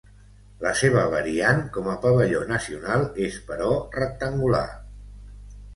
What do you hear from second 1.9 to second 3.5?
a pavelló nacional és